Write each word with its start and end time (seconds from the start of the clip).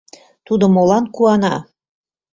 Тудо 0.45 0.65
молан 0.73 1.05
куана? 1.15 1.55